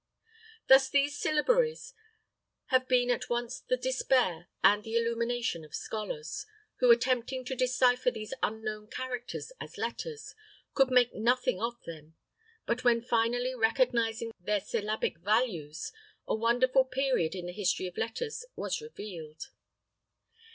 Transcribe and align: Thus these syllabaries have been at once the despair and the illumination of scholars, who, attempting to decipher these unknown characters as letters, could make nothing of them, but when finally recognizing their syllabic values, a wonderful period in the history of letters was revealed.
Thus 0.67 0.89
these 0.89 1.15
syllabaries 1.15 1.93
have 2.69 2.87
been 2.87 3.11
at 3.11 3.29
once 3.29 3.59
the 3.59 3.77
despair 3.77 4.47
and 4.63 4.83
the 4.83 4.95
illumination 4.97 5.63
of 5.63 5.75
scholars, 5.75 6.47
who, 6.77 6.89
attempting 6.89 7.45
to 7.45 7.55
decipher 7.55 8.09
these 8.09 8.33
unknown 8.41 8.87
characters 8.87 9.51
as 9.61 9.77
letters, 9.77 10.33
could 10.73 10.89
make 10.89 11.13
nothing 11.13 11.61
of 11.61 11.79
them, 11.83 12.15
but 12.65 12.83
when 12.83 13.03
finally 13.03 13.53
recognizing 13.53 14.31
their 14.39 14.59
syllabic 14.61 15.19
values, 15.19 15.91
a 16.27 16.33
wonderful 16.33 16.83
period 16.83 17.35
in 17.35 17.45
the 17.45 17.53
history 17.53 17.85
of 17.85 17.95
letters 17.95 18.43
was 18.55 18.81
revealed. 18.81 19.49